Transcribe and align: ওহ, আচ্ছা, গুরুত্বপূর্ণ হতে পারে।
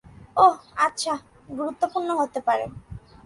ওহ, 0.37 0.55
আচ্ছা, 0.75 1.13
গুরুত্বপূর্ণ 1.49 2.09
হতে 2.15 2.39
পারে। 2.41 2.65